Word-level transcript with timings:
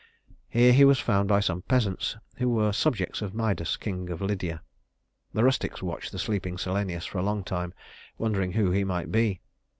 Here 0.49 0.73
he 0.73 0.83
was 0.83 0.97
found 0.99 1.29
by 1.29 1.41
some 1.41 1.61
peasants, 1.61 2.17
who 2.37 2.49
were 2.49 2.71
subjects 2.71 3.21
of 3.21 3.35
Midas, 3.35 3.77
king 3.77 4.09
of 4.09 4.19
Lydia. 4.19 4.63
The 5.31 5.43
rustics 5.43 5.83
watched 5.83 6.11
the 6.11 6.17
sleeping 6.17 6.57
Silenus 6.57 7.05
for 7.05 7.19
a 7.19 7.23
long 7.23 7.43
time, 7.43 7.71
wondering 8.17 8.53
who 8.53 8.71
he 8.71 8.83
might 8.83 9.11
be. 9.11 9.41